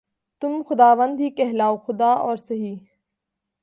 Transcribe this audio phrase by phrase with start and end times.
[0.41, 2.75] تم خداوند ہی کہلاؤ‘ خدا اور سہی